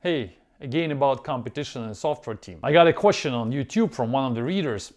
Hey, 0.00 0.36
again 0.60 0.92
about 0.92 1.24
competition 1.24 1.82
in 1.82 1.90
a 1.90 1.94
software 1.94 2.36
team. 2.36 2.60
I 2.62 2.70
got 2.70 2.86
a 2.86 2.92
question 2.92 3.34
on 3.34 3.50
YouTube 3.50 3.92
from 3.92 4.12
one 4.12 4.26
of 4.26 4.36
the 4.36 4.44
readers, 4.44 4.92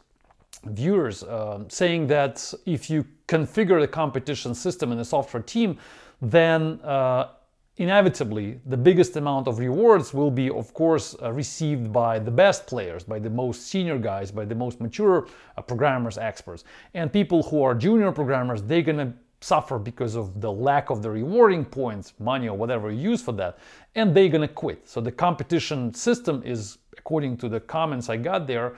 viewers, 0.65 1.23
uh, 1.23 1.63
saying 1.69 2.05
that 2.07 2.53
if 2.67 2.87
you 2.87 3.07
configure 3.27 3.81
the 3.81 3.87
competition 3.87 4.53
system 4.53 4.91
in 4.91 4.99
a 4.99 5.05
software 5.05 5.41
team, 5.41 5.79
then 6.21 6.79
uh, 6.83 7.29
inevitably 7.77 8.59
the 8.67 8.77
biggest 8.77 9.15
amount 9.15 9.47
of 9.47 9.57
rewards 9.57 10.13
will 10.13 10.29
be 10.29 10.51
of 10.51 10.71
course 10.75 11.15
uh, 11.23 11.31
received 11.31 11.91
by 11.91 12.19
the 12.19 12.29
best 12.29 12.67
players 12.67 13.03
by 13.03 13.17
the 13.17 13.29
most 13.29 13.67
senior 13.67 13.97
guys 13.97 14.29
by 14.29 14.45
the 14.45 14.53
most 14.53 14.79
mature 14.81 15.27
uh, 15.57 15.61
programmers 15.61 16.17
experts 16.17 16.63
and 16.93 17.11
people 17.11 17.41
who 17.41 17.63
are 17.63 17.73
junior 17.73 18.11
programmers 18.11 18.61
they're 18.61 18.83
to 18.83 19.11
suffer 19.41 19.79
because 19.79 20.15
of 20.15 20.39
the 20.39 20.51
lack 20.51 20.89
of 20.89 21.01
the 21.01 21.09
rewarding 21.09 21.65
points, 21.65 22.13
money 22.19 22.47
or 22.47 22.57
whatever 22.57 22.91
you 22.91 23.09
use 23.11 23.21
for 23.21 23.33
that, 23.33 23.57
and 23.95 24.15
they're 24.15 24.29
gonna 24.29 24.47
quit. 24.47 24.87
So 24.87 25.01
the 25.01 25.11
competition 25.11 25.93
system 25.93 26.41
is, 26.45 26.77
according 26.97 27.37
to 27.37 27.49
the 27.49 27.59
comments 27.59 28.09
I 28.09 28.17
got 28.17 28.47
there, 28.47 28.75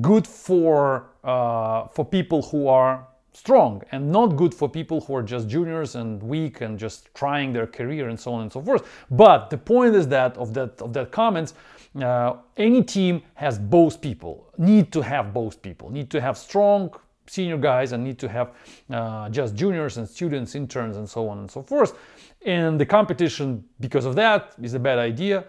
good 0.00 0.26
for 0.26 1.10
uh, 1.24 1.88
for 1.88 2.04
people 2.04 2.42
who 2.42 2.68
are 2.68 3.06
strong 3.32 3.82
and 3.92 4.10
not 4.10 4.36
good 4.36 4.54
for 4.54 4.68
people 4.68 5.00
who 5.00 5.14
are 5.14 5.22
just 5.22 5.48
juniors 5.48 5.94
and 5.94 6.22
weak 6.22 6.60
and 6.60 6.78
just 6.78 7.14
trying 7.14 7.52
their 7.52 7.66
career 7.66 8.08
and 8.08 8.18
so 8.18 8.32
on 8.32 8.42
and 8.42 8.52
so 8.52 8.60
forth. 8.60 8.82
But 9.10 9.50
the 9.50 9.58
point 9.58 9.94
is 9.94 10.08
that 10.08 10.36
of 10.36 10.54
that 10.54 10.80
of 10.80 10.92
that 10.92 11.10
comments, 11.10 11.54
uh, 12.00 12.36
any 12.56 12.82
team 12.82 13.22
has 13.34 13.58
both 13.58 14.00
people 14.00 14.52
need 14.58 14.92
to 14.92 15.00
have 15.00 15.32
both 15.32 15.60
people 15.62 15.90
need 15.90 16.10
to 16.10 16.20
have 16.20 16.36
strong 16.36 16.94
senior 17.28 17.58
guys 17.58 17.92
and 17.92 18.02
need 18.02 18.18
to 18.18 18.28
have 18.28 18.54
uh, 18.90 19.28
just 19.28 19.54
juniors 19.54 19.96
and 19.96 20.08
students, 20.08 20.54
interns, 20.54 20.96
and 20.96 21.08
so 21.08 21.28
on 21.28 21.38
and 21.38 21.50
so 21.50 21.62
forth. 21.62 21.98
And 22.44 22.80
the 22.80 22.86
competition, 22.86 23.64
because 23.80 24.04
of 24.04 24.14
that, 24.16 24.54
is 24.62 24.74
a 24.74 24.78
bad 24.78 24.98
idea, 24.98 25.44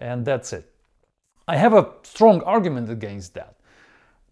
and 0.00 0.24
that's 0.24 0.52
it. 0.52 0.72
I 1.46 1.56
have 1.56 1.72
a 1.72 1.92
strong 2.02 2.42
argument 2.42 2.90
against 2.90 3.34
that. 3.34 3.56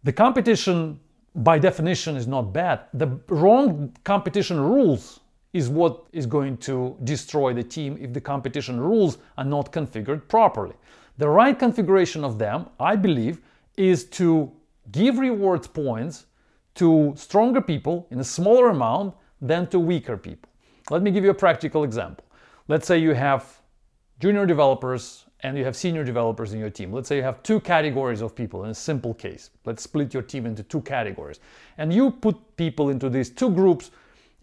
The 0.04 0.12
competition, 0.12 1.00
by 1.34 1.58
definition, 1.58 2.16
is 2.16 2.26
not 2.26 2.52
bad. 2.52 2.80
The 2.94 3.18
wrong 3.28 3.92
competition 4.04 4.60
rules 4.60 5.20
is 5.52 5.70
what 5.70 6.04
is 6.12 6.26
going 6.26 6.58
to 6.58 6.96
destroy 7.04 7.54
the 7.54 7.62
team 7.62 7.96
if 8.00 8.12
the 8.12 8.20
competition 8.20 8.78
rules 8.78 9.18
are 9.38 9.44
not 9.44 9.72
configured 9.72 10.28
properly. 10.28 10.74
The 11.18 11.28
right 11.28 11.58
configuration 11.58 12.24
of 12.24 12.38
them, 12.38 12.66
I 12.78 12.94
believe, 12.94 13.40
is 13.76 14.04
to 14.04 14.52
give 14.92 15.18
rewards 15.18 15.66
points 15.66 16.26
to 16.76 17.12
stronger 17.16 17.60
people 17.60 18.06
in 18.10 18.20
a 18.20 18.24
smaller 18.24 18.68
amount 18.68 19.14
than 19.40 19.66
to 19.68 19.78
weaker 19.78 20.16
people. 20.16 20.48
Let 20.90 21.02
me 21.02 21.10
give 21.10 21.24
you 21.24 21.30
a 21.30 21.34
practical 21.34 21.84
example. 21.84 22.24
Let's 22.68 22.86
say 22.86 22.98
you 22.98 23.12
have 23.14 23.60
junior 24.20 24.46
developers 24.46 25.24
and 25.40 25.58
you 25.58 25.64
have 25.64 25.76
senior 25.76 26.04
developers 26.04 26.52
in 26.52 26.60
your 26.60 26.70
team. 26.70 26.92
Let's 26.92 27.08
say 27.08 27.16
you 27.16 27.22
have 27.22 27.42
two 27.42 27.60
categories 27.60 28.22
of 28.22 28.34
people 28.34 28.64
in 28.64 28.70
a 28.70 28.74
simple 28.74 29.14
case. 29.14 29.50
Let's 29.64 29.82
split 29.82 30.14
your 30.14 30.22
team 30.22 30.46
into 30.46 30.62
two 30.62 30.80
categories. 30.80 31.40
And 31.78 31.92
you 31.92 32.10
put 32.10 32.56
people 32.56 32.88
into 32.88 33.10
these 33.10 33.30
two 33.30 33.50
groups 33.50 33.90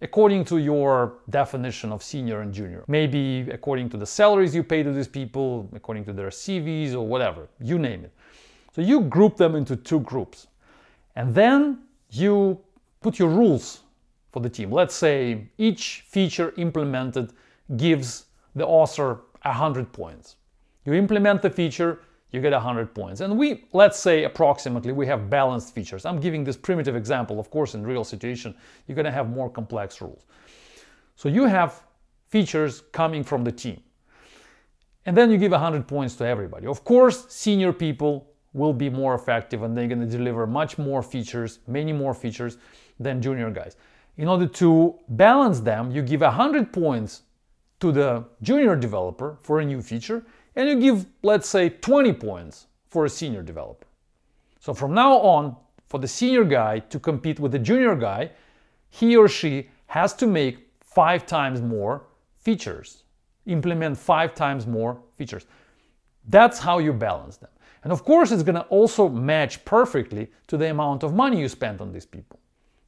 according 0.01 0.45
to 0.45 0.57
your 0.57 1.19
definition 1.29 1.91
of 1.91 2.03
senior 2.03 2.41
and 2.41 2.53
junior. 2.53 2.83
Maybe 2.87 3.49
according 3.51 3.89
to 3.91 3.97
the 3.97 4.05
salaries 4.05 4.53
you 4.53 4.63
pay 4.63 4.83
to 4.83 4.91
these 4.91 5.07
people, 5.07 5.69
according 5.73 6.05
to 6.05 6.13
their 6.13 6.29
CVs 6.29 6.93
or 6.93 7.07
whatever, 7.07 7.47
you 7.59 7.79
name 7.79 8.03
it. 8.03 8.11
So 8.75 8.81
you 8.81 9.01
group 9.01 9.37
them 9.37 9.55
into 9.55 9.75
two 9.75 10.01
groups. 10.01 10.47
And 11.15 11.33
then 11.33 11.79
you 12.13 12.59
put 13.01 13.19
your 13.19 13.29
rules 13.29 13.81
for 14.31 14.39
the 14.39 14.49
team. 14.49 14.71
Let's 14.71 14.95
say 14.95 15.47
each 15.57 16.05
feature 16.07 16.53
implemented 16.57 17.33
gives 17.77 18.25
the 18.55 18.65
author 18.65 19.21
100 19.43 19.91
points. 19.91 20.35
You 20.85 20.93
implement 20.93 21.41
the 21.41 21.49
feature, 21.49 21.99
you 22.31 22.41
get 22.41 22.51
100 22.51 22.93
points. 22.93 23.21
And 23.21 23.37
we, 23.37 23.65
let's 23.73 23.99
say 23.99 24.23
approximately, 24.23 24.91
we 24.91 25.05
have 25.07 25.29
balanced 25.29 25.73
features. 25.73 26.05
I'm 26.05 26.19
giving 26.19 26.43
this 26.43 26.57
primitive 26.57 26.95
example. 26.95 27.39
Of 27.39 27.49
course, 27.49 27.75
in 27.75 27.85
real 27.85 28.03
situation, 28.03 28.55
you're 28.87 28.95
going 28.95 29.05
to 29.05 29.11
have 29.11 29.29
more 29.29 29.49
complex 29.49 30.01
rules. 30.01 30.23
So 31.15 31.29
you 31.29 31.45
have 31.45 31.83
features 32.27 32.83
coming 32.91 33.23
from 33.23 33.43
the 33.43 33.51
team. 33.51 33.81
And 35.05 35.15
then 35.15 35.29
you 35.29 35.37
give 35.37 35.51
100 35.51 35.87
points 35.87 36.15
to 36.15 36.25
everybody. 36.25 36.65
Of 36.65 36.83
course, 36.83 37.25
senior 37.29 37.73
people 37.73 38.32
will 38.53 38.73
be 38.73 38.89
more 38.89 39.15
effective 39.15 39.63
and 39.63 39.75
they're 39.75 39.87
going 39.87 39.99
to 39.99 40.17
deliver 40.17 40.45
much 40.45 40.77
more 40.77 41.01
features, 41.01 41.59
many 41.67 41.91
more 41.91 42.13
features 42.13 42.57
than 42.99 43.21
junior 43.21 43.49
guys. 43.49 43.75
In 44.17 44.27
order 44.27 44.47
to 44.47 44.95
balance 45.09 45.59
them, 45.59 45.91
you 45.91 46.01
give 46.01 46.21
100 46.21 46.71
points 46.71 47.23
to 47.79 47.91
the 47.91 48.23
junior 48.41 48.75
developer 48.75 49.37
for 49.41 49.59
a 49.59 49.65
new 49.65 49.81
feature 49.81 50.23
and 50.55 50.69
you 50.69 50.79
give, 50.79 51.05
let's 51.23 51.49
say, 51.49 51.69
20 51.69 52.13
points 52.13 52.67
for 52.89 53.05
a 53.05 53.09
senior 53.09 53.41
developer. 53.41 53.87
So 54.59 54.73
from 54.73 54.93
now 54.93 55.17
on, 55.17 55.55
for 55.87 55.99
the 55.99 56.07
senior 56.07 56.43
guy 56.43 56.79
to 56.79 56.99
compete 56.99 57.39
with 57.39 57.51
the 57.51 57.59
junior 57.59 57.95
guy, 57.95 58.31
he 58.89 59.15
or 59.15 59.27
she 59.27 59.69
has 59.87 60.13
to 60.13 60.27
make 60.27 60.69
five 60.79 61.25
times 61.25 61.61
more 61.61 62.03
features, 62.37 63.03
implement 63.47 63.97
five 63.97 64.35
times 64.35 64.67
more 64.67 65.01
features. 65.15 65.45
That's 66.29 66.59
how 66.59 66.77
you 66.79 66.93
balance 66.93 67.37
them. 67.37 67.49
And 67.83 67.91
of 67.91 68.05
course, 68.05 68.31
it's 68.31 68.43
going 68.43 68.55
to 68.55 68.63
also 68.63 69.09
match 69.09 69.63
perfectly 69.65 70.29
to 70.47 70.57
the 70.57 70.69
amount 70.69 71.03
of 71.03 71.13
money 71.13 71.39
you 71.39 71.49
spend 71.49 71.81
on 71.81 71.91
these 71.91 72.05
people. 72.05 72.39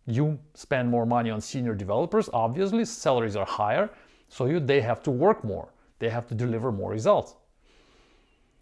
You 0.08 0.40
spend 0.54 0.90
more 0.90 1.06
money 1.06 1.30
on 1.30 1.42
senior 1.42 1.76
developers, 1.76 2.30
obviously, 2.32 2.86
salaries 2.86 3.36
are 3.36 3.46
higher, 3.46 3.90
so 4.30 4.46
you, 4.46 4.60
they 4.60 4.82
have 4.82 5.02
to 5.04 5.12
work 5.12 5.44
more, 5.44 5.70
they 6.00 6.10
have 6.10 6.28
to 6.28 6.36
deliver 6.36 6.72
more 6.72 6.92
results. 6.92 7.36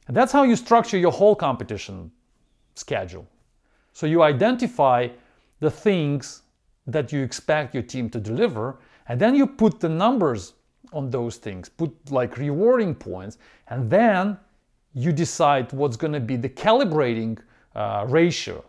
And 0.07 0.15
that's 0.15 0.31
how 0.31 0.43
you 0.43 0.55
structure 0.55 0.97
your 0.97 1.11
whole 1.11 1.35
competition 1.35 2.11
schedule. 2.75 3.27
So 3.93 4.05
you 4.05 4.23
identify 4.23 5.09
the 5.59 5.69
things 5.69 6.41
that 6.87 7.11
you 7.11 7.21
expect 7.21 7.73
your 7.73 7.83
team 7.83 8.09
to 8.09 8.19
deliver, 8.19 8.79
and 9.07 9.19
then 9.19 9.35
you 9.35 9.45
put 9.45 9.79
the 9.79 9.89
numbers 9.89 10.53
on 10.91 11.09
those 11.09 11.37
things, 11.37 11.69
put 11.69 11.91
like 12.11 12.37
rewarding 12.37 12.95
points, 12.95 13.37
and 13.67 13.89
then 13.89 14.37
you 14.93 15.11
decide 15.11 15.71
what's 15.73 15.97
going 15.97 16.13
to 16.13 16.19
be 16.19 16.35
the 16.35 16.49
calibrating 16.49 17.37
uh, 17.75 18.05
ratio 18.07 18.63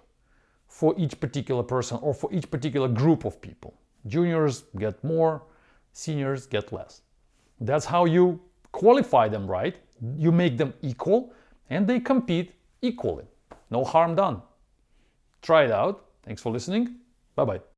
for 0.66 0.94
each 0.98 1.20
particular 1.20 1.62
person 1.62 1.98
or 2.02 2.14
for 2.14 2.32
each 2.32 2.50
particular 2.50 2.88
group 2.88 3.24
of 3.24 3.40
people. 3.40 3.74
Juniors 4.06 4.64
get 4.78 5.02
more, 5.04 5.42
seniors 5.92 6.46
get 6.46 6.72
less. 6.72 7.02
That's 7.60 7.84
how 7.84 8.04
you 8.06 8.40
qualify 8.72 9.28
them 9.28 9.46
right. 9.46 9.76
You 10.16 10.32
make 10.32 10.58
them 10.58 10.74
equal 10.82 11.32
and 11.70 11.86
they 11.86 12.00
compete 12.00 12.52
equally. 12.82 13.24
No 13.70 13.84
harm 13.84 14.14
done. 14.14 14.42
Try 15.42 15.64
it 15.64 15.70
out. 15.70 16.06
Thanks 16.24 16.42
for 16.42 16.50
listening. 16.50 16.96
Bye 17.36 17.44
bye. 17.44 17.73